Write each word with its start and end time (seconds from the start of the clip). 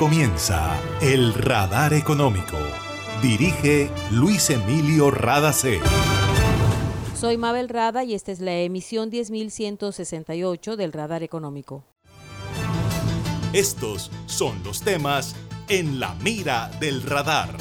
comienza 0.00 0.80
El 1.02 1.34
Radar 1.34 1.92
Económico. 1.92 2.56
Dirige 3.20 3.90
Luis 4.10 4.48
Emilio 4.48 5.10
Radacé. 5.10 5.78
Soy 7.14 7.36
Mabel 7.36 7.68
Rada 7.68 8.02
y 8.02 8.14
esta 8.14 8.32
es 8.32 8.40
la 8.40 8.56
emisión 8.56 9.10
10168 9.10 10.78
del 10.78 10.94
Radar 10.94 11.22
Económico. 11.22 11.84
Estos 13.52 14.10
son 14.24 14.64
los 14.64 14.80
temas 14.80 15.36
en 15.68 16.00
la 16.00 16.14
mira 16.14 16.70
del 16.80 17.02
radar. 17.02 17.54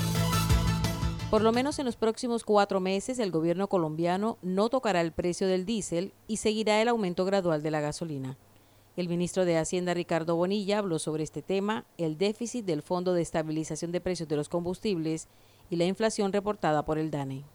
Por 1.29 1.41
lo 1.41 1.51
menos 1.51 1.77
en 1.79 1.85
los 1.87 1.97
próximos 1.97 2.45
cuatro 2.45 2.79
meses 2.79 3.19
el 3.19 3.31
gobierno 3.31 3.67
colombiano 3.67 4.37
no 4.41 4.69
tocará 4.69 5.01
el 5.01 5.11
precio 5.11 5.45
del 5.45 5.65
diésel 5.65 6.13
y 6.25 6.37
seguirá 6.37 6.81
el 6.81 6.87
aumento 6.87 7.25
gradual 7.25 7.61
de 7.61 7.71
la 7.71 7.81
gasolina. 7.81 8.37
El 8.99 9.07
ministro 9.07 9.45
de 9.45 9.57
Hacienda 9.57 9.93
Ricardo 9.93 10.35
Bonilla 10.35 10.79
habló 10.79 10.99
sobre 10.99 11.23
este 11.23 11.41
tema, 11.41 11.85
el 11.97 12.17
déficit 12.17 12.65
del 12.65 12.81
Fondo 12.81 13.13
de 13.13 13.21
Estabilización 13.21 13.93
de 13.93 14.01
Precios 14.01 14.27
de 14.27 14.35
los 14.35 14.49
Combustibles 14.49 15.29
y 15.69 15.77
la 15.77 15.85
inflación 15.85 16.33
reportada 16.33 16.83
por 16.83 16.97
el 16.97 17.09
DANE. 17.09 17.45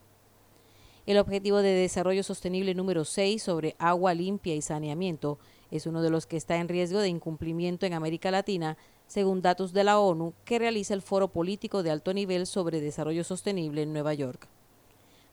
El 1.05 1.19
Objetivo 1.19 1.59
de 1.59 1.75
Desarrollo 1.75 2.23
Sostenible 2.23 2.75
número 2.75 3.05
6 3.05 3.43
sobre 3.43 3.77
agua 3.79 4.15
limpia 4.15 4.55
y 4.55 4.63
saneamiento 4.63 5.39
es 5.71 5.85
uno 5.85 6.01
de 6.01 6.09
los 6.09 6.25
que 6.25 6.39
está 6.39 6.57
en 6.57 6.69
riesgo 6.69 7.01
de 7.01 7.09
incumplimiento 7.11 7.85
en 7.85 7.93
América 7.93 8.31
Latina, 8.31 8.79
según 9.07 9.43
datos 9.43 9.75
de 9.75 9.85
la 9.85 9.99
ONU 9.99 10.33
que 10.47 10.59
realiza 10.59 10.95
el 10.95 11.03
Foro 11.03 11.29
Político 11.29 11.83
de 11.83 11.91
Alto 11.91 12.15
Nivel 12.15 12.47
sobre 12.47 12.81
Desarrollo 12.81 13.23
Sostenible 13.23 13.83
en 13.83 13.93
Nueva 13.93 14.15
York. 14.15 14.49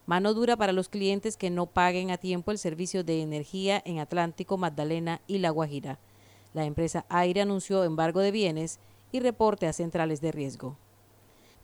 Mano 0.05 0.33
dura 0.33 0.57
para 0.57 0.73
los 0.73 0.89
clientes 0.89 1.37
que 1.37 1.49
no 1.49 1.67
paguen 1.67 2.11
a 2.11 2.17
tiempo 2.17 2.51
el 2.51 2.57
servicio 2.57 3.03
de 3.03 3.21
energía 3.21 3.81
en 3.85 3.99
Atlántico, 3.99 4.57
Magdalena 4.57 5.21
y 5.27 5.37
La 5.37 5.51
Guajira. 5.51 5.99
La 6.53 6.65
empresa 6.65 7.05
Aire 7.09 7.41
anunció 7.41 7.83
embargo 7.83 8.19
de 8.19 8.31
bienes 8.31 8.79
y 9.11 9.19
reporte 9.19 9.67
a 9.67 9.73
centrales 9.73 10.19
de 10.19 10.31
riesgo. 10.31 10.75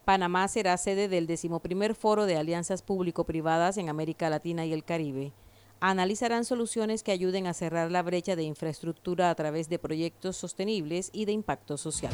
Panamá 0.06 0.48
será 0.48 0.78
sede 0.78 1.10
del 1.10 1.28
decimoprimer 1.28 1.94
foro 1.94 2.26
de 2.26 2.38
alianzas 2.38 2.82
público-privadas 2.82 3.78
en 3.78 3.90
América 3.90 4.30
Latina 4.30 4.66
y 4.66 4.72
el 4.72 4.86
Caribe. 4.86 5.34
Analizarán 5.80 6.46
soluciones 6.46 7.04
que 7.04 7.12
ayuden 7.12 7.46
a 7.48 7.54
cerrar 7.54 7.92
la 7.92 8.04
brecha 8.04 8.36
de 8.36 8.44
infraestructura 8.44 9.30
a 9.30 9.36
través 9.36 9.68
de 9.68 9.80
proyectos 9.80 10.38
sostenibles 10.38 11.10
y 11.12 11.26
de 11.26 11.34
impacto 11.34 11.78
social. 11.78 12.14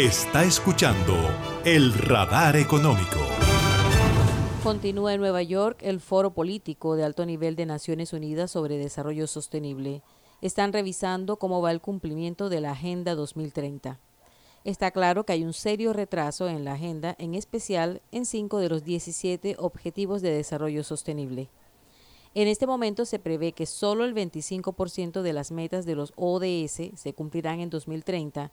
Está 0.00 0.44
escuchando 0.44 1.14
el 1.62 1.92
radar 1.92 2.56
económico. 2.56 3.18
Continúa 4.62 5.12
en 5.12 5.20
Nueva 5.20 5.42
York 5.42 5.80
el 5.82 6.00
foro 6.00 6.32
político 6.32 6.96
de 6.96 7.04
alto 7.04 7.26
nivel 7.26 7.54
de 7.54 7.66
Naciones 7.66 8.14
Unidas 8.14 8.50
sobre 8.50 8.78
Desarrollo 8.78 9.26
Sostenible. 9.26 10.00
Están 10.40 10.72
revisando 10.72 11.36
cómo 11.36 11.60
va 11.60 11.70
el 11.70 11.82
cumplimiento 11.82 12.48
de 12.48 12.62
la 12.62 12.70
Agenda 12.70 13.14
2030. 13.14 14.00
Está 14.64 14.90
claro 14.90 15.26
que 15.26 15.34
hay 15.34 15.44
un 15.44 15.52
serio 15.52 15.92
retraso 15.92 16.48
en 16.48 16.64
la 16.64 16.72
agenda, 16.72 17.14
en 17.18 17.34
especial 17.34 18.00
en 18.10 18.24
cinco 18.24 18.58
de 18.58 18.70
los 18.70 18.84
17 18.84 19.56
Objetivos 19.58 20.22
de 20.22 20.30
Desarrollo 20.30 20.82
Sostenible. 20.82 21.50
En 22.32 22.48
este 22.48 22.66
momento 22.66 23.04
se 23.04 23.18
prevé 23.18 23.52
que 23.52 23.66
solo 23.66 24.06
el 24.06 24.14
25% 24.14 25.20
de 25.20 25.32
las 25.34 25.50
metas 25.50 25.84
de 25.84 25.94
los 25.94 26.14
ODS 26.16 26.92
se 26.94 27.12
cumplirán 27.12 27.60
en 27.60 27.68
2030 27.68 28.50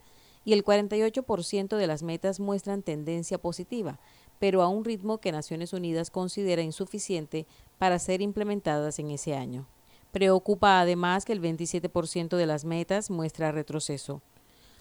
y 0.47 0.53
el 0.53 0.63
48% 0.63 1.75
de 1.75 1.87
las 1.87 2.03
metas 2.03 2.39
muestran 2.39 2.81
tendencia 2.81 3.37
positiva, 3.37 3.99
pero 4.39 4.61
a 4.61 4.69
un 4.69 4.85
ritmo 4.85 5.17
que 5.17 5.33
Naciones 5.33 5.73
Unidas 5.73 6.09
considera 6.09 6.61
insuficiente 6.61 7.45
para 7.77 7.99
ser 7.99 8.21
implementadas 8.21 8.97
en 8.99 9.11
ese 9.11 9.35
año. 9.35 9.67
Preocupa 10.13 10.79
además 10.79 11.25
que 11.25 11.33
el 11.33 11.41
27% 11.41 12.37
de 12.37 12.45
las 12.45 12.63
metas 12.63 13.09
muestra 13.09 13.51
retroceso. 13.51 14.21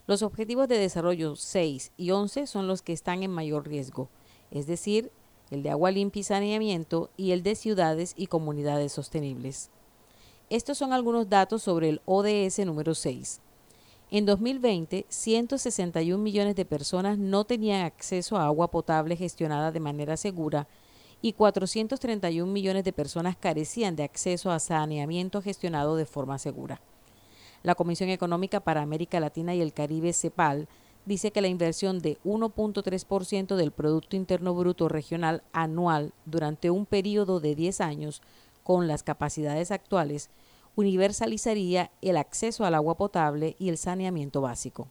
Los 0.06 0.22
objetivos 0.22 0.68
de 0.68 0.78
desarrollo 0.78 1.34
6 1.34 1.90
y 1.96 2.12
11 2.12 2.46
son 2.46 2.68
los 2.68 2.82
que 2.82 2.92
están 2.92 3.24
en 3.24 3.32
mayor 3.32 3.66
riesgo, 3.66 4.08
es 4.52 4.68
decir, 4.68 5.10
el 5.50 5.64
de 5.64 5.70
agua 5.70 5.90
limpia 5.90 6.20
y 6.20 6.22
saneamiento 6.22 7.10
y 7.16 7.32
el 7.32 7.42
de 7.42 7.56
ciudades 7.56 8.14
y 8.16 8.28
comunidades 8.28 8.92
sostenibles. 8.92 9.70
Estos 10.48 10.78
son 10.78 10.92
algunos 10.92 11.28
datos 11.28 11.64
sobre 11.64 11.88
el 11.88 12.02
ODS 12.04 12.60
número 12.60 12.94
6. 12.94 13.40
En 14.08 14.24
2020, 14.24 15.04
161 15.08 16.22
millones 16.22 16.54
de 16.54 16.64
personas 16.64 17.18
no 17.18 17.44
tenían 17.44 17.84
acceso 17.84 18.36
a 18.36 18.46
agua 18.46 18.70
potable 18.70 19.16
gestionada 19.16 19.72
de 19.72 19.80
manera 19.80 20.16
segura 20.16 20.68
y 21.22 21.32
431 21.32 22.52
millones 22.52 22.84
de 22.84 22.92
personas 22.92 23.36
carecían 23.36 23.96
de 23.96 24.04
acceso 24.04 24.52
a 24.52 24.60
saneamiento 24.60 25.42
gestionado 25.42 25.96
de 25.96 26.06
forma 26.06 26.38
segura. 26.38 26.80
La 27.64 27.74
Comisión 27.74 28.10
Económica 28.10 28.60
para 28.60 28.80
América 28.80 29.18
Latina 29.18 29.56
y 29.56 29.60
el 29.60 29.72
Caribe, 29.72 30.12
CEPAL, 30.12 30.68
dice 31.04 31.32
que 31.32 31.40
la 31.40 31.48
inversión 31.48 31.98
de 31.98 32.18
1.3% 32.24 33.56
del 33.56 33.72
Producto 33.72 34.14
Interno 34.14 34.54
Bruto 34.54 34.88
Regional 34.88 35.42
anual 35.52 36.12
durante 36.26 36.70
un 36.70 36.86
periodo 36.86 37.40
de 37.40 37.56
10 37.56 37.80
años 37.80 38.22
con 38.62 38.86
las 38.86 39.02
capacidades 39.02 39.72
actuales 39.72 40.30
universalizaría 40.76 41.90
el 42.02 42.16
acceso 42.16 42.64
al 42.64 42.74
agua 42.74 42.96
potable 42.96 43.56
y 43.58 43.70
el 43.70 43.78
saneamiento 43.78 44.40
básico. 44.40 44.88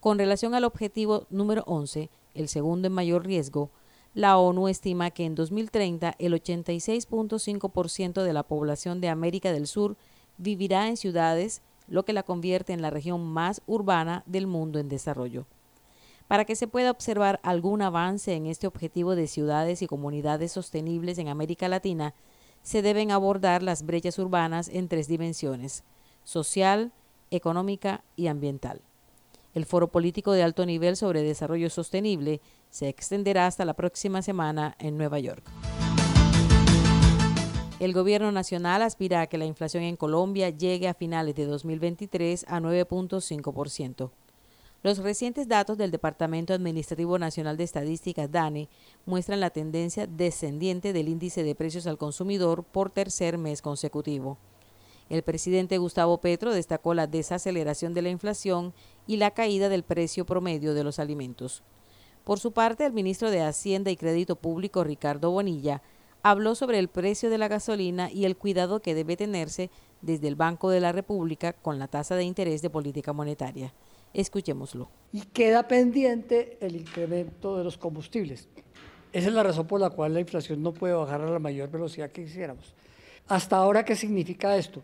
Con 0.00 0.18
relación 0.18 0.54
al 0.54 0.64
objetivo 0.64 1.26
número 1.28 1.64
11, 1.66 2.08
el 2.34 2.48
segundo 2.48 2.86
en 2.88 2.94
mayor 2.94 3.26
riesgo, 3.26 3.70
la 4.14 4.36
ONU 4.38 4.68
estima 4.68 5.10
que 5.10 5.24
en 5.24 5.34
2030 5.34 6.16
el 6.18 6.34
86.5% 6.34 8.22
de 8.22 8.32
la 8.32 8.42
población 8.42 9.00
de 9.00 9.08
América 9.08 9.52
del 9.52 9.66
Sur 9.66 9.96
vivirá 10.38 10.88
en 10.88 10.96
ciudades, 10.96 11.62
lo 11.88 12.04
que 12.04 12.12
la 12.12 12.22
convierte 12.22 12.72
en 12.72 12.82
la 12.82 12.90
región 12.90 13.24
más 13.24 13.62
urbana 13.66 14.22
del 14.26 14.46
mundo 14.46 14.78
en 14.78 14.88
desarrollo. 14.88 15.46
Para 16.28 16.44
que 16.44 16.56
se 16.56 16.66
pueda 16.66 16.90
observar 16.90 17.40
algún 17.42 17.82
avance 17.82 18.34
en 18.34 18.46
este 18.46 18.66
objetivo 18.66 19.14
de 19.14 19.26
ciudades 19.26 19.82
y 19.82 19.86
comunidades 19.86 20.52
sostenibles 20.52 21.18
en 21.18 21.28
América 21.28 21.68
Latina, 21.68 22.14
se 22.62 22.82
deben 22.82 23.10
abordar 23.10 23.62
las 23.62 23.84
brechas 23.84 24.18
urbanas 24.18 24.68
en 24.68 24.88
tres 24.88 25.08
dimensiones, 25.08 25.84
social, 26.24 26.92
económica 27.30 28.04
y 28.16 28.28
ambiental. 28.28 28.80
El 29.54 29.66
foro 29.66 29.88
político 29.88 30.32
de 30.32 30.42
alto 30.42 30.64
nivel 30.64 30.96
sobre 30.96 31.22
desarrollo 31.22 31.68
sostenible 31.68 32.40
se 32.70 32.88
extenderá 32.88 33.46
hasta 33.46 33.64
la 33.64 33.74
próxima 33.74 34.22
semana 34.22 34.76
en 34.78 34.96
Nueva 34.96 35.18
York. 35.18 35.44
El 37.80 37.92
gobierno 37.92 38.30
nacional 38.30 38.80
aspira 38.80 39.22
a 39.22 39.26
que 39.26 39.38
la 39.38 39.44
inflación 39.44 39.82
en 39.82 39.96
Colombia 39.96 40.50
llegue 40.50 40.88
a 40.88 40.94
finales 40.94 41.34
de 41.34 41.46
2023 41.46 42.46
a 42.48 42.60
9.5%. 42.60 44.10
Los 44.84 44.98
recientes 44.98 45.46
datos 45.46 45.78
del 45.78 45.92
Departamento 45.92 46.52
Administrativo 46.52 47.16
Nacional 47.16 47.56
de 47.56 47.62
Estadísticas, 47.62 48.32
DANE, 48.32 48.68
muestran 49.06 49.38
la 49.38 49.50
tendencia 49.50 50.08
descendiente 50.08 50.92
del 50.92 51.08
índice 51.08 51.44
de 51.44 51.54
precios 51.54 51.86
al 51.86 51.98
consumidor 51.98 52.64
por 52.64 52.90
tercer 52.90 53.38
mes 53.38 53.62
consecutivo. 53.62 54.38
El 55.08 55.22
presidente 55.22 55.78
Gustavo 55.78 56.18
Petro 56.18 56.52
destacó 56.52 56.94
la 56.94 57.06
desaceleración 57.06 57.94
de 57.94 58.02
la 58.02 58.08
inflación 58.08 58.74
y 59.06 59.18
la 59.18 59.30
caída 59.30 59.68
del 59.68 59.84
precio 59.84 60.26
promedio 60.26 60.74
de 60.74 60.82
los 60.82 60.98
alimentos. 60.98 61.62
Por 62.24 62.40
su 62.40 62.50
parte, 62.50 62.84
el 62.84 62.92
ministro 62.92 63.30
de 63.30 63.42
Hacienda 63.42 63.92
y 63.92 63.96
Crédito 63.96 64.34
Público, 64.34 64.82
Ricardo 64.82 65.30
Bonilla, 65.30 65.80
habló 66.24 66.56
sobre 66.56 66.80
el 66.80 66.88
precio 66.88 67.30
de 67.30 67.38
la 67.38 67.46
gasolina 67.46 68.10
y 68.10 68.24
el 68.24 68.36
cuidado 68.36 68.82
que 68.82 68.96
debe 68.96 69.16
tenerse 69.16 69.70
desde 70.00 70.26
el 70.26 70.34
Banco 70.34 70.70
de 70.70 70.80
la 70.80 70.90
República 70.90 71.52
con 71.52 71.78
la 71.78 71.86
tasa 71.86 72.16
de 72.16 72.24
interés 72.24 72.62
de 72.62 72.70
política 72.70 73.12
monetaria. 73.12 73.72
Escuchémoslo. 74.14 74.90
Y 75.12 75.22
queda 75.22 75.68
pendiente 75.68 76.58
el 76.60 76.76
incremento 76.76 77.56
de 77.56 77.64
los 77.64 77.78
combustibles. 77.78 78.48
Esa 79.12 79.28
es 79.28 79.34
la 79.34 79.42
razón 79.42 79.66
por 79.66 79.80
la 79.80 79.90
cual 79.90 80.14
la 80.14 80.20
inflación 80.20 80.62
no 80.62 80.72
puede 80.72 80.94
bajar 80.94 81.20
a 81.20 81.30
la 81.30 81.38
mayor 81.38 81.70
velocidad 81.70 82.10
que 82.10 82.24
quisiéramos. 82.24 82.74
Hasta 83.28 83.56
ahora, 83.56 83.84
¿qué 83.84 83.94
significa 83.94 84.56
esto? 84.56 84.82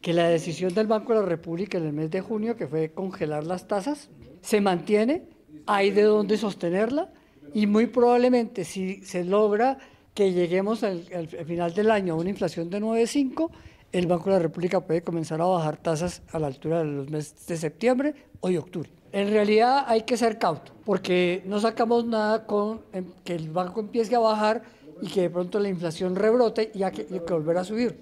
Que 0.00 0.12
la 0.12 0.28
decisión 0.28 0.74
del 0.74 0.86
Banco 0.86 1.14
de 1.14 1.20
la 1.20 1.26
República 1.26 1.78
en 1.78 1.86
el 1.86 1.92
mes 1.92 2.10
de 2.10 2.20
junio, 2.20 2.56
que 2.56 2.66
fue 2.66 2.90
congelar 2.90 3.44
las 3.46 3.66
tasas, 3.66 4.10
se 4.42 4.60
mantiene, 4.60 5.22
hay 5.66 5.90
de 5.90 6.02
dónde 6.02 6.36
sostenerla 6.36 7.10
y 7.54 7.66
muy 7.66 7.86
probablemente 7.86 8.64
si 8.64 9.02
se 9.04 9.24
logra 9.24 9.78
que 10.12 10.32
lleguemos 10.32 10.82
al, 10.82 11.04
al 11.14 11.28
final 11.28 11.74
del 11.74 11.90
año 11.90 12.14
a 12.14 12.16
una 12.16 12.30
inflación 12.30 12.68
de 12.68 12.80
9,5, 12.80 13.50
el 13.94 14.08
Banco 14.08 14.24
de 14.24 14.32
la 14.32 14.38
República 14.40 14.80
puede 14.80 15.02
comenzar 15.02 15.40
a 15.40 15.44
bajar 15.44 15.76
tasas 15.76 16.20
a 16.32 16.40
la 16.40 16.48
altura 16.48 16.78
de 16.78 16.84
los 16.84 17.10
meses 17.10 17.46
de 17.46 17.56
septiembre 17.56 18.14
o 18.40 18.48
de 18.48 18.58
octubre. 18.58 18.90
En 19.12 19.30
realidad 19.30 19.84
hay 19.86 20.02
que 20.02 20.16
ser 20.16 20.36
cauto, 20.36 20.72
porque 20.84 21.44
no 21.46 21.60
sacamos 21.60 22.04
nada 22.04 22.44
con 22.44 22.80
que 23.22 23.36
el 23.36 23.50
banco 23.50 23.78
empiece 23.78 24.16
a 24.16 24.18
bajar 24.18 24.62
y 25.00 25.06
que 25.06 25.22
de 25.22 25.30
pronto 25.30 25.60
la 25.60 25.68
inflación 25.68 26.16
rebrote 26.16 26.72
y 26.74 26.82
hay 26.82 26.90
que, 26.90 27.06
que 27.06 27.32
volver 27.32 27.56
a 27.56 27.62
subir. 27.62 27.96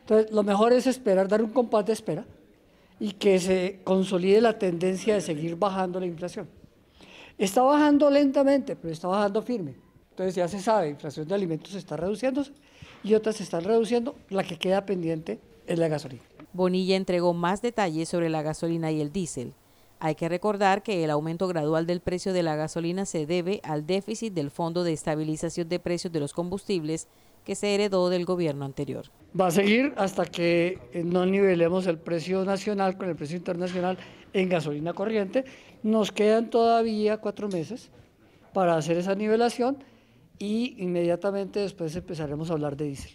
Entonces, 0.00 0.30
lo 0.30 0.42
mejor 0.42 0.74
es 0.74 0.86
esperar, 0.86 1.28
dar 1.28 1.42
un 1.42 1.50
compás 1.50 1.86
de 1.86 1.94
espera 1.94 2.26
y 3.00 3.12
que 3.12 3.38
se 3.38 3.80
consolide 3.84 4.42
la 4.42 4.58
tendencia 4.58 5.14
de 5.14 5.22
seguir 5.22 5.56
bajando 5.56 5.98
la 5.98 6.06
inflación. 6.06 6.46
Está 7.38 7.62
bajando 7.62 8.10
lentamente, 8.10 8.76
pero 8.76 8.92
está 8.92 9.08
bajando 9.08 9.40
firme. 9.40 9.76
Entonces 10.12 10.34
ya 10.34 10.46
se 10.46 10.60
sabe, 10.60 10.86
la 10.86 10.90
inflación 10.90 11.26
de 11.26 11.34
alimentos 11.34 11.74
está 11.74 11.96
reduciéndose 11.96 12.52
y 13.02 13.14
otras 13.14 13.36
se 13.36 13.44
están 13.44 13.64
reduciendo. 13.64 14.14
La 14.28 14.44
que 14.44 14.58
queda 14.58 14.84
pendiente 14.84 15.40
es 15.66 15.78
la 15.78 15.88
gasolina. 15.88 16.22
Bonilla 16.52 16.96
entregó 16.96 17.32
más 17.32 17.62
detalles 17.62 18.10
sobre 18.10 18.28
la 18.28 18.42
gasolina 18.42 18.90
y 18.90 19.00
el 19.00 19.10
diésel. 19.10 19.54
Hay 20.00 20.14
que 20.14 20.28
recordar 20.28 20.82
que 20.82 21.02
el 21.02 21.10
aumento 21.10 21.48
gradual 21.48 21.86
del 21.86 22.00
precio 22.00 22.34
de 22.34 22.42
la 22.42 22.56
gasolina 22.56 23.06
se 23.06 23.24
debe 23.24 23.60
al 23.62 23.86
déficit 23.86 24.34
del 24.34 24.50
Fondo 24.50 24.84
de 24.84 24.92
Estabilización 24.92 25.68
de 25.68 25.78
Precios 25.78 26.12
de 26.12 26.20
los 26.20 26.34
Combustibles 26.34 27.08
que 27.46 27.54
se 27.54 27.74
heredó 27.74 28.10
del 28.10 28.26
gobierno 28.26 28.66
anterior. 28.66 29.06
Va 29.38 29.46
a 29.46 29.50
seguir 29.50 29.94
hasta 29.96 30.26
que 30.26 30.78
no 31.04 31.24
nivelemos 31.24 31.86
el 31.86 31.98
precio 31.98 32.44
nacional 32.44 32.98
con 32.98 33.08
el 33.08 33.16
precio 33.16 33.36
internacional 33.36 33.96
en 34.34 34.48
gasolina 34.50 34.92
corriente. 34.92 35.44
Nos 35.82 36.12
quedan 36.12 36.50
todavía 36.50 37.16
cuatro 37.16 37.48
meses 37.48 37.90
para 38.52 38.76
hacer 38.76 38.98
esa 38.98 39.14
nivelación 39.14 39.78
y 40.38 40.76
inmediatamente 40.82 41.60
después 41.60 41.94
empezaremos 41.94 42.50
a 42.50 42.54
hablar 42.54 42.76
de 42.76 42.86
diésel. 42.86 43.12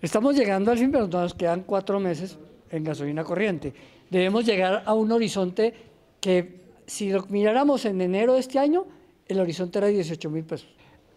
Estamos 0.00 0.36
llegando 0.36 0.70
al 0.70 0.78
fin, 0.78 0.90
pero 0.90 1.06
nos 1.06 1.34
quedan 1.34 1.62
cuatro 1.62 1.98
meses 2.00 2.36
en 2.70 2.84
gasolina 2.84 3.24
corriente. 3.24 3.72
Debemos 4.10 4.44
llegar 4.44 4.82
a 4.84 4.94
un 4.94 5.10
horizonte 5.10 5.74
que 6.20 6.60
si 6.86 7.10
lo 7.10 7.24
miráramos 7.28 7.84
en 7.84 8.00
enero 8.00 8.34
de 8.34 8.40
este 8.40 8.58
año, 8.58 8.86
el 9.26 9.40
horizonte 9.40 9.78
era 9.78 9.88
18 9.88 10.30
mil 10.30 10.44
pesos. 10.44 10.68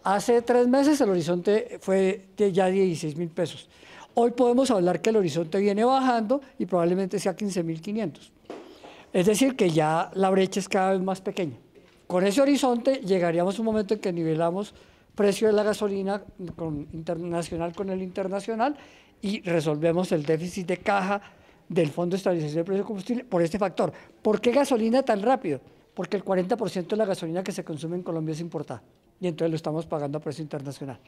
Hace 0.02 0.42
tres 0.42 0.66
meses 0.66 1.00
el 1.00 1.10
horizonte 1.10 1.78
fue 1.80 2.26
de 2.36 2.52
ya 2.52 2.66
16 2.66 3.16
mil 3.16 3.28
pesos. 3.28 3.68
Hoy 4.14 4.32
podemos 4.32 4.70
hablar 4.70 5.00
que 5.00 5.10
el 5.10 5.16
horizonte 5.16 5.58
viene 5.58 5.84
bajando 5.84 6.40
y 6.58 6.66
probablemente 6.66 7.18
sea 7.18 7.36
15 7.36 7.62
mil 7.62 7.80
500. 7.80 8.32
Es 9.12 9.26
decir, 9.26 9.56
que 9.56 9.70
ya 9.70 10.10
la 10.14 10.30
brecha 10.30 10.60
es 10.60 10.68
cada 10.68 10.92
vez 10.92 11.00
más 11.00 11.20
pequeña. 11.20 11.56
Con 12.06 12.26
ese 12.26 12.40
horizonte 12.40 12.96
llegaríamos 13.04 13.56
a 13.56 13.62
un 13.62 13.66
momento 13.66 13.94
en 13.94 14.00
que 14.00 14.12
nivelamos 14.12 14.74
precio 15.20 15.48
de 15.48 15.52
la 15.52 15.62
gasolina 15.62 16.24
con 16.56 16.88
internacional 16.94 17.74
con 17.74 17.90
el 17.90 18.00
internacional 18.00 18.74
y 19.20 19.42
resolvemos 19.42 20.12
el 20.12 20.24
déficit 20.24 20.66
de 20.66 20.78
caja 20.78 21.20
del 21.68 21.90
Fondo 21.90 22.14
de 22.14 22.16
Estabilización 22.16 22.56
de 22.56 22.64
Precios 22.64 22.84
de 22.84 22.86
Combustible 22.86 23.24
por 23.24 23.42
este 23.42 23.58
factor. 23.58 23.92
¿Por 24.22 24.40
qué 24.40 24.50
gasolina 24.50 25.02
tan 25.02 25.20
rápido? 25.20 25.60
Porque 25.92 26.16
el 26.16 26.24
40% 26.24 26.86
de 26.86 26.96
la 26.96 27.04
gasolina 27.04 27.44
que 27.44 27.52
se 27.52 27.62
consume 27.62 27.96
en 27.96 28.02
Colombia 28.02 28.32
es 28.32 28.40
importada 28.40 28.82
y 29.20 29.26
entonces 29.26 29.50
lo 29.50 29.56
estamos 29.56 29.84
pagando 29.84 30.16
a 30.16 30.22
precio 30.22 30.40
internacional. 30.40 30.98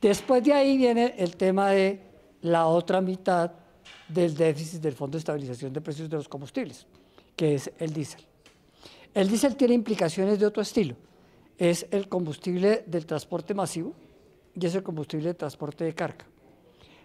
Después 0.00 0.44
de 0.44 0.52
ahí 0.52 0.76
viene 0.76 1.16
el 1.18 1.34
tema 1.34 1.70
de 1.70 1.98
la 2.42 2.66
otra 2.66 3.00
mitad 3.00 3.50
del 4.06 4.36
déficit 4.36 4.80
del 4.80 4.92
Fondo 4.92 5.16
de 5.16 5.18
Estabilización 5.18 5.72
de 5.72 5.80
Precios 5.80 6.08
de 6.08 6.16
los 6.16 6.28
Combustibles, 6.28 6.86
que 7.34 7.56
es 7.56 7.72
el 7.80 7.92
diésel. 7.92 8.22
El 9.12 9.28
diésel 9.28 9.56
tiene 9.56 9.74
implicaciones 9.74 10.38
de 10.38 10.46
otro 10.46 10.62
estilo. 10.62 10.94
Es 11.62 11.86
el 11.92 12.08
combustible 12.08 12.82
del 12.88 13.06
transporte 13.06 13.54
masivo 13.54 13.92
y 14.52 14.66
es 14.66 14.74
el 14.74 14.82
combustible 14.82 15.28
de 15.28 15.34
transporte 15.34 15.84
de 15.84 15.94
carga. 15.94 16.26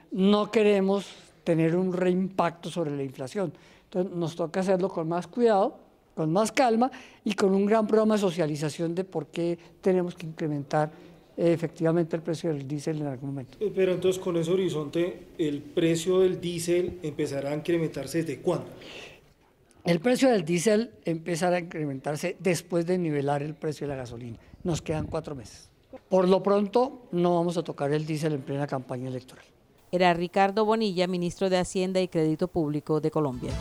No 0.10 0.50
queremos 0.50 1.06
tener 1.44 1.76
un 1.76 1.94
reimpacto 1.94 2.72
sobre 2.72 2.98
la 2.98 3.04
inflación. 3.04 3.54
Entonces 3.84 4.12
nos 4.16 4.36
toca 4.36 4.62
hacerlo 4.62 4.90
con 4.90 5.08
más 5.08 5.28
cuidado, 5.28 5.78
con 6.16 6.34
más 6.34 6.52
calma 6.52 6.90
y 7.24 7.34
con 7.34 7.54
un 7.54 7.68
gran 7.68 7.86
programa 7.86 8.16
de 8.16 8.22
socialización 8.22 8.96
de 8.96 9.04
por 9.04 9.28
qué 9.28 9.60
tenemos 9.80 10.16
que 10.16 10.26
incrementar 10.26 10.92
eh, 11.38 11.54
efectivamente 11.54 12.16
el 12.16 12.24
precio 12.24 12.52
del 12.52 12.68
diésel 12.68 13.02
en 13.02 13.06
algún 13.06 13.30
momento. 13.30 13.60
Eh, 13.60 13.72
pero 13.76 13.92
entonces 13.92 14.20
con 14.20 14.38
ese 14.38 14.52
horizonte, 14.52 15.28
¿el 15.38 15.62
precio 15.62 16.22
del 16.22 16.42
diésel 16.42 16.98
empezará 17.04 17.52
a 17.52 17.56
incrementarse 17.56 18.24
desde 18.24 18.42
cuándo? 18.42 18.72
El 19.88 20.02
precio 20.02 20.30
del 20.30 20.44
diésel 20.44 20.92
empezará 21.06 21.56
a 21.56 21.60
incrementarse 21.62 22.36
después 22.42 22.86
de 22.86 22.98
nivelar 22.98 23.42
el 23.42 23.56
precio 23.56 23.88
de 23.88 23.94
la 23.94 23.98
gasolina. 23.98 24.38
Nos 24.66 24.82
quedan 24.82 25.08
cuatro 25.08 25.34
meses. 25.34 25.70
Por 26.10 26.28
lo 26.28 26.44
pronto, 26.44 27.08
no 27.14 27.36
vamos 27.36 27.56
a 27.56 27.64
tocar 27.64 27.94
el 27.94 28.06
diésel 28.06 28.34
en 28.34 28.42
plena 28.42 28.68
campaña 28.68 29.08
electoral. 29.08 29.46
Era 29.90 30.14
Ricardo 30.14 30.66
Bonilla, 30.66 31.08
ministro 31.08 31.50
de 31.50 31.60
Hacienda 31.60 32.02
y 32.02 32.10
Crédito 32.10 32.50
Público 32.50 33.00
de 33.00 33.12
Colombia. 33.12 33.52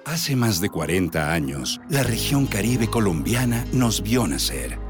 Hace 0.05 0.37
más 0.37 0.61
de 0.61 0.69
40 0.69 1.33
años, 1.33 1.81
la 1.89 2.03
región 2.03 2.47
caribe 2.47 2.89
colombiana 2.89 3.65
nos 3.73 4.03
vio 4.03 4.27
nacer 4.27 4.90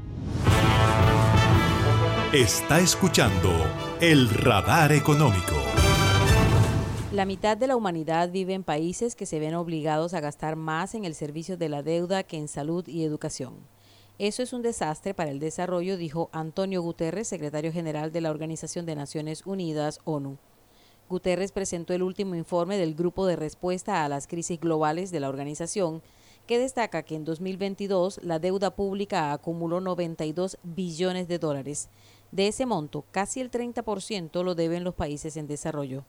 Está 2.33 2.79
escuchando 2.79 3.49
el 3.99 4.29
radar 4.29 4.93
económico. 4.93 5.53
La 7.11 7.25
mitad 7.25 7.57
de 7.57 7.67
la 7.67 7.75
humanidad 7.75 8.31
vive 8.31 8.53
en 8.53 8.63
países 8.63 9.17
que 9.17 9.25
se 9.25 9.37
ven 9.37 9.53
obligados 9.53 10.13
a 10.13 10.21
gastar 10.21 10.55
más 10.55 10.95
en 10.95 11.03
el 11.03 11.13
servicio 11.13 11.57
de 11.57 11.67
la 11.67 11.83
deuda 11.83 12.23
que 12.23 12.37
en 12.37 12.47
salud 12.47 12.87
y 12.87 13.03
educación. 13.03 13.55
Eso 14.17 14.43
es 14.43 14.53
un 14.53 14.61
desastre 14.61 15.13
para 15.13 15.29
el 15.29 15.41
desarrollo, 15.41 15.97
dijo 15.97 16.29
Antonio 16.31 16.81
Guterres, 16.81 17.27
secretario 17.27 17.73
general 17.73 18.13
de 18.13 18.21
la 18.21 18.29
Organización 18.29 18.85
de 18.85 18.95
Naciones 18.95 19.45
Unidas, 19.45 19.99
ONU. 20.05 20.37
Guterres 21.09 21.51
presentó 21.51 21.93
el 21.93 22.01
último 22.01 22.35
informe 22.35 22.77
del 22.77 22.95
Grupo 22.95 23.25
de 23.25 23.35
Respuesta 23.35 24.05
a 24.05 24.07
las 24.07 24.27
Crisis 24.27 24.57
Globales 24.57 25.11
de 25.11 25.19
la 25.19 25.27
organización, 25.27 26.01
que 26.47 26.59
destaca 26.59 27.03
que 27.03 27.15
en 27.15 27.25
2022 27.25 28.21
la 28.23 28.39
deuda 28.39 28.75
pública 28.75 29.31
acumuló 29.31 29.79
92 29.79 30.57
billones 30.63 31.27
de 31.27 31.39
dólares. 31.39 31.89
De 32.31 32.47
ese 32.47 32.65
monto, 32.65 33.03
casi 33.11 33.41
el 33.41 33.51
30% 33.51 34.43
lo 34.43 34.55
deben 34.55 34.83
los 34.83 34.95
países 34.95 35.35
en 35.35 35.47
desarrollo. 35.47 36.05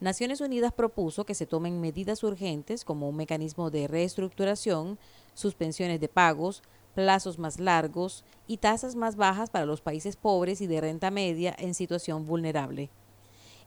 Naciones 0.00 0.40
Unidas 0.40 0.72
propuso 0.72 1.24
que 1.24 1.34
se 1.34 1.46
tomen 1.46 1.80
medidas 1.80 2.22
urgentes 2.22 2.84
como 2.84 3.08
un 3.08 3.16
mecanismo 3.16 3.70
de 3.70 3.86
reestructuración, 3.86 4.98
suspensiones 5.34 6.00
de 6.00 6.08
pagos, 6.08 6.62
plazos 6.94 7.38
más 7.38 7.60
largos 7.60 8.24
y 8.46 8.56
tasas 8.56 8.96
más 8.96 9.16
bajas 9.16 9.48
para 9.50 9.66
los 9.66 9.80
países 9.80 10.16
pobres 10.16 10.60
y 10.60 10.66
de 10.66 10.80
renta 10.80 11.10
media 11.10 11.54
en 11.58 11.74
situación 11.74 12.26
vulnerable. 12.26 12.90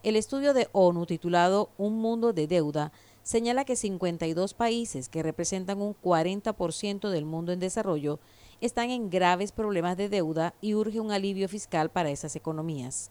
El 0.02 0.16
estudio 0.16 0.54
de 0.54 0.68
ONU 0.72 1.06
titulado 1.06 1.70
Un 1.78 1.98
mundo 1.98 2.32
de 2.32 2.46
deuda 2.46 2.92
señala 3.22 3.64
que 3.64 3.76
52 3.76 4.54
países 4.54 5.08
que 5.08 5.22
representan 5.22 5.80
un 5.82 5.94
40% 5.94 7.10
del 7.10 7.24
mundo 7.24 7.52
en 7.52 7.60
desarrollo 7.60 8.18
están 8.60 8.90
en 8.90 9.10
graves 9.10 9.52
problemas 9.52 9.96
de 9.96 10.08
deuda 10.08 10.54
y 10.60 10.74
urge 10.74 11.00
un 11.00 11.12
alivio 11.12 11.48
fiscal 11.48 11.90
para 11.90 12.10
esas 12.10 12.36
economías. 12.36 13.10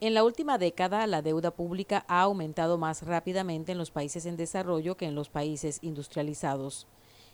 En 0.00 0.14
la 0.14 0.24
última 0.24 0.56
década, 0.56 1.06
la 1.06 1.20
deuda 1.20 1.50
pública 1.50 2.06
ha 2.08 2.22
aumentado 2.22 2.78
más 2.78 3.02
rápidamente 3.02 3.72
en 3.72 3.78
los 3.78 3.90
países 3.90 4.24
en 4.24 4.38
desarrollo 4.38 4.96
que 4.96 5.04
en 5.04 5.14
los 5.14 5.28
países 5.28 5.78
industrializados. 5.82 6.86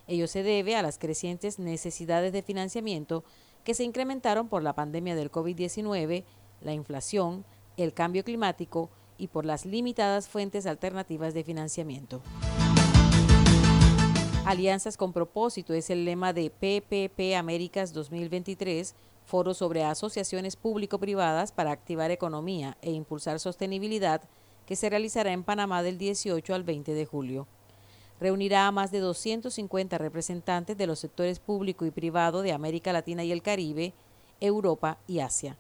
Ello 0.08 0.26
se 0.26 0.42
debe 0.42 0.74
a 0.74 0.82
las 0.82 0.98
crecientes 0.98 1.60
necesidades 1.60 2.32
de 2.32 2.42
financiamiento 2.42 3.22
que 3.62 3.74
se 3.74 3.84
incrementaron 3.84 4.48
por 4.48 4.62
la 4.62 4.74
pandemia 4.74 5.14
del 5.14 5.30
COVID-19, 5.30 6.24
la 6.60 6.72
inflación, 6.72 7.44
el 7.76 7.92
cambio 7.92 8.24
climático 8.24 8.90
y 9.18 9.28
por 9.28 9.44
las 9.44 9.64
limitadas 9.64 10.28
fuentes 10.28 10.66
alternativas 10.66 11.34
de 11.34 11.44
financiamiento. 11.44 12.20
Alianzas 14.46 14.96
con 14.96 15.12
propósito 15.12 15.74
es 15.74 15.90
el 15.90 16.04
lema 16.04 16.32
de 16.32 16.50
PPP 16.50 17.34
Américas 17.36 17.92
2023, 17.92 18.94
foro 19.24 19.54
sobre 19.54 19.82
asociaciones 19.82 20.54
público-privadas 20.54 21.50
para 21.50 21.72
activar 21.72 22.12
economía 22.12 22.76
e 22.80 22.92
impulsar 22.92 23.40
sostenibilidad, 23.40 24.22
que 24.64 24.76
se 24.76 24.88
realizará 24.88 25.32
en 25.32 25.42
Panamá 25.42 25.82
del 25.82 25.98
18 25.98 26.54
al 26.54 26.62
20 26.62 26.94
de 26.94 27.06
julio. 27.06 27.48
Reunirá 28.20 28.68
a 28.68 28.70
más 28.70 28.92
de 28.92 29.00
250 29.00 29.98
representantes 29.98 30.78
de 30.78 30.86
los 30.86 31.00
sectores 31.00 31.40
público 31.40 31.84
y 31.84 31.90
privado 31.90 32.42
de 32.42 32.52
América 32.52 32.92
Latina 32.92 33.24
y 33.24 33.32
el 33.32 33.42
Caribe, 33.42 33.94
Europa 34.38 34.98
y 35.08 35.18
Asia. 35.18 35.56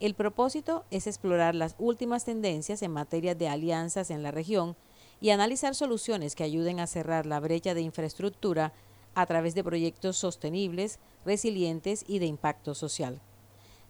El 0.00 0.14
propósito 0.14 0.84
es 0.90 1.06
explorar 1.06 1.54
las 1.54 1.76
últimas 1.78 2.24
tendencias 2.24 2.82
en 2.82 2.90
materia 2.90 3.36
de 3.36 3.48
alianzas 3.48 4.10
en 4.10 4.24
la 4.24 4.32
región 4.32 4.74
y 5.20 5.30
analizar 5.30 5.74
soluciones 5.74 6.34
que 6.34 6.44
ayuden 6.44 6.80
a 6.80 6.86
cerrar 6.86 7.26
la 7.26 7.40
brecha 7.40 7.74
de 7.74 7.82
infraestructura 7.82 8.72
a 9.14 9.26
través 9.26 9.54
de 9.54 9.64
proyectos 9.64 10.16
sostenibles, 10.16 11.00
resilientes 11.24 12.04
y 12.06 12.18
de 12.18 12.26
impacto 12.26 12.74
social. 12.74 13.20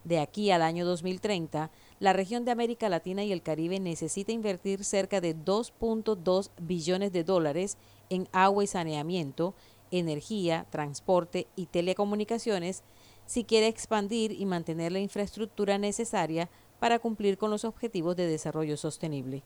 De 0.04 0.20
aquí 0.20 0.50
al 0.50 0.62
año 0.62 0.86
2030, 0.86 1.70
la 1.98 2.12
región 2.12 2.44
de 2.44 2.50
América 2.50 2.88
Latina 2.88 3.24
y 3.24 3.32
el 3.32 3.42
Caribe 3.42 3.78
necesita 3.80 4.32
invertir 4.32 4.84
cerca 4.84 5.20
de 5.20 5.36
2.2 5.36 6.50
billones 6.60 7.12
de 7.12 7.24
dólares 7.24 7.76
en 8.08 8.26
agua 8.32 8.64
y 8.64 8.66
saneamiento, 8.66 9.54
energía, 9.90 10.66
transporte 10.70 11.46
y 11.56 11.66
telecomunicaciones 11.66 12.84
si 13.26 13.44
quiere 13.44 13.66
expandir 13.66 14.32
y 14.32 14.46
mantener 14.46 14.92
la 14.92 15.00
infraestructura 15.00 15.76
necesaria 15.76 16.48
para 16.78 16.98
cumplir 16.98 17.36
con 17.36 17.50
los 17.50 17.64
objetivos 17.64 18.16
de 18.16 18.26
desarrollo 18.26 18.76
sostenible. 18.76 19.42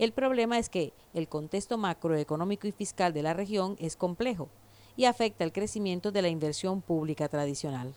El 0.00 0.12
problema 0.12 0.58
es 0.58 0.70
que 0.70 0.94
el 1.12 1.28
contexto 1.28 1.76
macroeconómico 1.76 2.66
y 2.66 2.72
fiscal 2.72 3.12
de 3.12 3.22
la 3.22 3.34
región 3.34 3.76
es 3.78 3.96
complejo 3.96 4.48
y 4.96 5.04
afecta 5.04 5.44
el 5.44 5.52
crecimiento 5.52 6.10
de 6.10 6.22
la 6.22 6.30
inversión 6.30 6.80
pública 6.80 7.28
tradicional. 7.28 7.92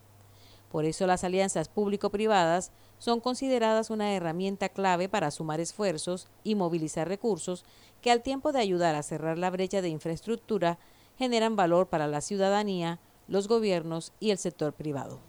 Por 0.69 0.83
eso 0.83 1.07
las 1.07 1.23
alianzas 1.23 1.69
público-privadas 1.69 2.73
son 2.99 3.21
consideradas 3.21 3.89
una 3.89 4.13
herramienta 4.13 4.67
clave 4.67 5.07
para 5.07 5.31
sumar 5.31 5.61
esfuerzos 5.61 6.27
y 6.43 6.55
movilizar 6.55 7.07
recursos 7.07 7.63
que 8.01 8.11
al 8.11 8.21
tiempo 8.21 8.51
de 8.51 8.59
ayudar 8.59 8.95
a 8.95 9.03
cerrar 9.03 9.37
la 9.37 9.49
brecha 9.49 9.81
de 9.81 9.87
infraestructura 9.87 10.79
generan 11.17 11.55
valor 11.55 11.87
para 11.87 12.07
la 12.07 12.19
ciudadanía, 12.19 12.99
los 13.29 13.47
gobiernos 13.47 14.11
y 14.19 14.31
el 14.31 14.37
sector 14.37 14.73
privado. 14.73 15.21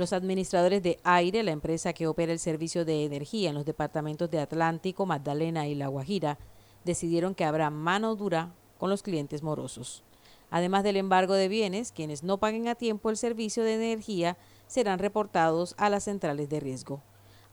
Los 0.00 0.14
administradores 0.14 0.82
de 0.82 0.98
Aire, 1.04 1.42
la 1.42 1.50
empresa 1.50 1.92
que 1.92 2.06
opera 2.06 2.32
el 2.32 2.38
servicio 2.38 2.86
de 2.86 3.04
energía 3.04 3.50
en 3.50 3.54
los 3.54 3.66
departamentos 3.66 4.30
de 4.30 4.38
Atlántico, 4.38 5.04
Magdalena 5.04 5.68
y 5.68 5.74
La 5.74 5.88
Guajira, 5.88 6.38
decidieron 6.86 7.34
que 7.34 7.44
habrá 7.44 7.68
mano 7.68 8.16
dura 8.16 8.54
con 8.78 8.88
los 8.88 9.02
clientes 9.02 9.42
morosos. 9.42 10.02
Además 10.48 10.84
del 10.84 10.96
embargo 10.96 11.34
de 11.34 11.48
bienes, 11.48 11.92
quienes 11.92 12.22
no 12.22 12.38
paguen 12.38 12.66
a 12.68 12.76
tiempo 12.76 13.10
el 13.10 13.18
servicio 13.18 13.62
de 13.62 13.74
energía 13.74 14.38
serán 14.68 15.00
reportados 15.00 15.74
a 15.76 15.90
las 15.90 16.04
centrales 16.04 16.48
de 16.48 16.60
riesgo. 16.60 17.02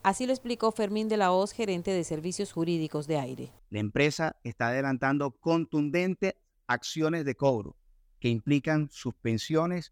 Así 0.02 0.26
lo 0.26 0.32
explicó 0.32 0.72
Fermín 0.72 1.10
de 1.10 1.18
la 1.18 1.34
Hoz, 1.34 1.52
gerente 1.52 1.92
de 1.92 2.06
servicios 2.06 2.54
jurídicos 2.54 3.08
de 3.08 3.18
aire. 3.18 3.52
La 3.72 3.80
empresa 3.80 4.38
está 4.46 4.70
adelantando 4.70 5.32
contundentes 5.32 6.36
acciones 6.66 7.26
de 7.26 7.36
cobro 7.36 7.76
que 8.22 8.30
implican 8.30 8.88
suspensiones 8.90 9.92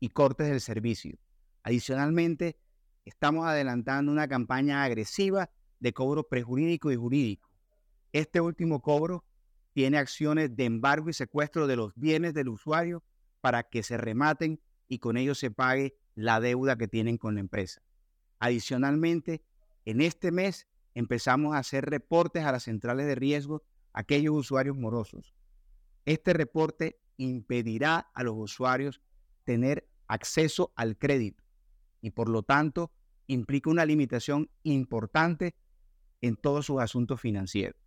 y 0.00 0.10
cortes 0.10 0.48
del 0.48 0.60
servicio 0.60 1.16
Adicionalmente, 1.64 2.58
estamos 3.06 3.46
adelantando 3.46 4.12
una 4.12 4.28
campaña 4.28 4.84
agresiva 4.84 5.50
de 5.80 5.94
cobro 5.94 6.28
prejurídico 6.28 6.92
y 6.92 6.96
jurídico. 6.96 7.50
Este 8.12 8.40
último 8.40 8.82
cobro 8.82 9.24
tiene 9.72 9.96
acciones 9.96 10.54
de 10.54 10.66
embargo 10.66 11.08
y 11.08 11.14
secuestro 11.14 11.66
de 11.66 11.76
los 11.76 11.94
bienes 11.96 12.34
del 12.34 12.50
usuario 12.50 13.02
para 13.40 13.62
que 13.62 13.82
se 13.82 13.96
rematen 13.96 14.60
y 14.88 14.98
con 14.98 15.16
ello 15.16 15.34
se 15.34 15.50
pague 15.50 15.96
la 16.14 16.38
deuda 16.38 16.76
que 16.76 16.86
tienen 16.86 17.16
con 17.16 17.34
la 17.34 17.40
empresa. 17.40 17.80
Adicionalmente, 18.40 19.42
en 19.86 20.02
este 20.02 20.32
mes 20.32 20.68
empezamos 20.94 21.54
a 21.54 21.58
hacer 21.58 21.86
reportes 21.86 22.44
a 22.44 22.52
las 22.52 22.64
centrales 22.64 23.06
de 23.06 23.14
riesgo 23.14 23.62
a 23.94 24.00
aquellos 24.00 24.34
usuarios 24.36 24.76
morosos. 24.76 25.34
Este 26.04 26.34
reporte 26.34 27.00
impedirá 27.16 28.10
a 28.12 28.22
los 28.22 28.34
usuarios 28.36 29.00
tener 29.44 29.88
acceso 30.06 30.70
al 30.76 30.98
crédito 30.98 31.43
y 32.04 32.10
por 32.10 32.28
lo 32.28 32.42
tanto 32.42 32.90
implica 33.26 33.70
una 33.70 33.86
limitación 33.86 34.50
importante 34.62 35.54
en 36.20 36.36
todos 36.36 36.66
sus 36.66 36.82
asuntos 36.82 37.18
financieros. 37.18 37.80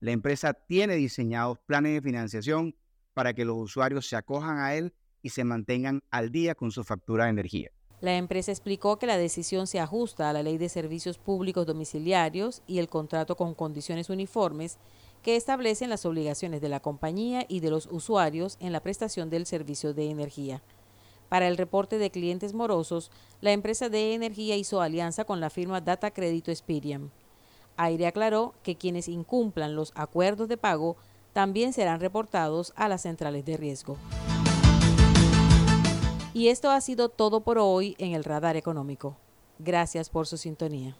La 0.00 0.12
empresa 0.12 0.52
tiene 0.52 0.96
diseñados 0.96 1.58
planes 1.64 1.94
de 1.94 2.02
financiación 2.02 2.76
para 3.14 3.32
que 3.32 3.46
los 3.46 3.56
usuarios 3.56 4.06
se 4.06 4.16
acojan 4.16 4.58
a 4.58 4.74
él 4.74 4.92
y 5.22 5.30
se 5.30 5.44
mantengan 5.44 6.02
al 6.10 6.30
día 6.30 6.54
con 6.54 6.72
su 6.72 6.84
factura 6.84 7.24
de 7.24 7.30
energía. 7.30 7.70
La 8.02 8.18
empresa 8.18 8.52
explicó 8.52 8.98
que 8.98 9.06
la 9.06 9.16
decisión 9.16 9.66
se 9.66 9.80
ajusta 9.80 10.28
a 10.28 10.34
la 10.34 10.42
Ley 10.42 10.58
de 10.58 10.68
Servicios 10.68 11.16
Públicos 11.16 11.64
Domiciliarios 11.64 12.60
y 12.66 12.80
el 12.80 12.88
contrato 12.90 13.34
con 13.34 13.54
condiciones 13.54 14.10
uniformes 14.10 14.76
que 15.22 15.36
establecen 15.36 15.88
las 15.88 16.04
obligaciones 16.04 16.60
de 16.60 16.68
la 16.68 16.80
compañía 16.80 17.46
y 17.48 17.60
de 17.60 17.70
los 17.70 17.86
usuarios 17.86 18.58
en 18.60 18.72
la 18.72 18.80
prestación 18.80 19.30
del 19.30 19.46
servicio 19.46 19.94
de 19.94 20.10
energía. 20.10 20.62
Para 21.34 21.48
el 21.48 21.56
reporte 21.56 21.98
de 21.98 22.12
clientes 22.12 22.54
morosos, 22.54 23.10
la 23.40 23.50
empresa 23.50 23.88
de 23.88 24.14
energía 24.14 24.54
hizo 24.54 24.80
alianza 24.80 25.24
con 25.24 25.40
la 25.40 25.50
firma 25.50 25.80
Data 25.80 26.12
Crédito 26.12 26.52
Experian. 26.52 27.10
Aire 27.76 28.06
aclaró 28.06 28.54
que 28.62 28.76
quienes 28.76 29.08
incumplan 29.08 29.74
los 29.74 29.90
acuerdos 29.96 30.46
de 30.46 30.56
pago 30.56 30.96
también 31.32 31.72
serán 31.72 31.98
reportados 31.98 32.72
a 32.76 32.86
las 32.86 33.02
centrales 33.02 33.44
de 33.44 33.56
riesgo. 33.56 33.96
Y 36.34 36.50
esto 36.50 36.70
ha 36.70 36.80
sido 36.80 37.08
todo 37.08 37.40
por 37.40 37.58
hoy 37.58 37.96
en 37.98 38.12
el 38.12 38.22
Radar 38.22 38.56
Económico. 38.56 39.16
Gracias 39.58 40.10
por 40.10 40.28
su 40.28 40.36
sintonía. 40.36 40.94